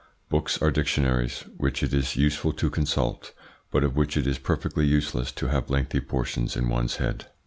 [0.29, 3.33] Books are dictionaries, which it is useful to consult,
[3.69, 7.27] but of which it is perfectly useless to have lengthy portions in one's head.